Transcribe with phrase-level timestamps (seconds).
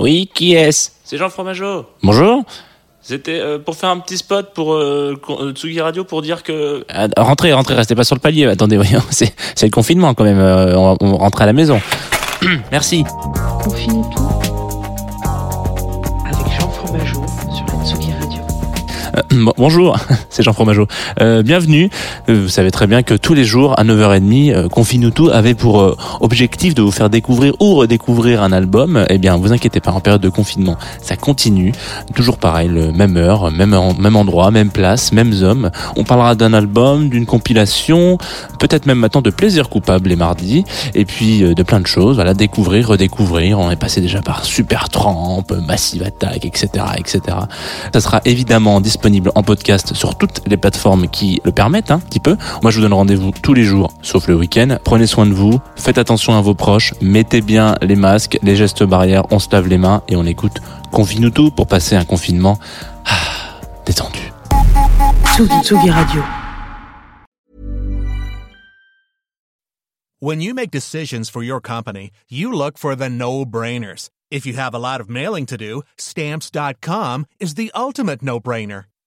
[0.00, 1.86] Oui, qui est-ce C'est Jean Fromageau.
[2.02, 2.42] Bonjour.
[3.02, 6.84] C'était euh, pour faire un petit spot pour euh, euh, Tsugi Radio pour dire que
[6.88, 8.46] Ah, rentrez, rentrez, restez pas sur le palier.
[8.46, 10.38] Attendez, voyons, c'est c'est le confinement quand même.
[10.38, 11.80] euh, on, on rentre à la maison.
[12.70, 13.04] Merci.
[13.64, 14.29] Confine tout
[19.56, 19.96] bonjour,
[20.30, 20.86] c'est Jean Fromageau.
[21.20, 21.88] Euh, bienvenue.
[22.28, 25.54] Euh, Vous savez très bien que tous les jours à 9h30, euh, Confine tout avait
[25.54, 29.04] pour objectif de vous faire découvrir ou redécouvrir un album.
[29.08, 31.72] Eh bien, vous inquiétez pas, en période de confinement, ça continue.
[32.14, 35.70] Toujours pareil, même heure, même, en- même endroit, même place, mêmes hommes.
[35.96, 38.18] On parlera d'un album, d'une compilation,
[38.58, 42.16] peut-être même maintenant de plaisir coupable les mardis, et puis de plein de choses.
[42.16, 43.58] Voilà, découvrir, redécouvrir.
[43.58, 47.20] On est passé déjà par Super Tramp, Massive Attack, etc., etc.
[47.92, 52.08] Ça sera évidemment disponible en podcast sur toutes les plateformes qui le permettent, hein, un
[52.08, 52.36] petit peu.
[52.62, 54.78] Moi, je vous donne rendez-vous tous les jours, sauf le week-end.
[54.84, 58.84] Prenez soin de vous, faites attention à vos proches, mettez bien les masques, les gestes
[58.84, 60.58] barrières, on se lave les mains et on écoute
[60.92, 62.58] Confine tout pour passer un confinement
[63.06, 64.32] ah, détendu.
[65.34, 66.22] Tsugi, Tsugi Radio.
[70.18, 74.10] When you make decisions for your company, you look for the no brainers.
[74.30, 78.84] If you have a lot of mailing to do, stamps.com is the ultimate no brainer.